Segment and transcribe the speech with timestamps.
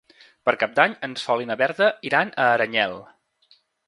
[0.47, 2.97] Per Cap d'Any en Sol i na Berta iran a Aranyel.